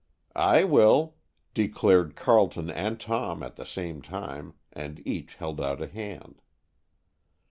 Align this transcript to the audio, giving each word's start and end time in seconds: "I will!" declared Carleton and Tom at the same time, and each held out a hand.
"I 0.35 0.63
will!" 0.63 1.13
declared 1.53 2.15
Carleton 2.15 2.71
and 2.71 2.99
Tom 2.99 3.43
at 3.43 3.55
the 3.55 3.67
same 3.67 4.01
time, 4.01 4.55
and 4.73 4.99
each 5.05 5.35
held 5.35 5.61
out 5.61 5.79
a 5.79 5.85
hand. 5.85 6.41